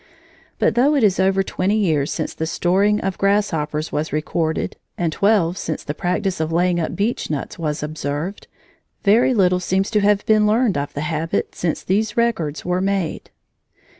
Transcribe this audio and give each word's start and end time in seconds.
But 0.57 0.73
though 0.73 0.95
it 0.95 1.03
is 1.03 1.19
over 1.19 1.43
twenty 1.43 1.75
years 1.75 2.11
since 2.11 2.33
the 2.33 2.47
storing 2.47 2.99
of 3.01 3.19
grasshoppers 3.19 3.91
was 3.91 4.11
recorded 4.11 4.75
and 4.97 5.13
twelve 5.13 5.59
since 5.59 5.83
the 5.83 5.93
practice 5.93 6.39
of 6.39 6.51
laying 6.51 6.79
up 6.79 6.95
beechnuts 6.95 7.59
was 7.59 7.83
observed, 7.83 8.47
very 9.03 9.35
little 9.35 9.59
seems 9.59 9.91
to 9.91 9.99
have 9.99 10.25
been 10.25 10.47
learned 10.47 10.75
of 10.75 10.91
the 10.95 11.01
habit 11.01 11.53
since 11.53 11.83
these 11.83 12.17
records 12.17 12.65
were 12.65 12.81
made. 12.81 13.29